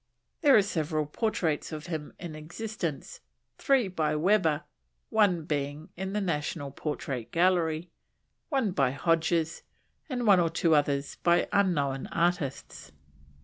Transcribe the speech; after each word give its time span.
There 0.41 0.57
are 0.57 0.63
several 0.63 1.05
portraits 1.05 1.71
of 1.71 1.85
him 1.85 2.11
in 2.19 2.33
existence; 2.33 3.19
three 3.59 3.87
by 3.87 4.15
Webber, 4.15 4.63
one 5.11 5.43
being 5.45 5.89
in 5.95 6.13
the 6.13 6.19
National 6.21 6.71
Portrait 6.71 7.31
Gallery; 7.31 7.91
one 8.49 8.71
by 8.71 8.89
Hodges; 8.93 9.61
and 10.09 10.25
one 10.25 10.39
or 10.39 10.49
two 10.49 10.73
others 10.73 11.17
by 11.17 11.47
unknown 11.53 12.07
artists. 12.07 12.91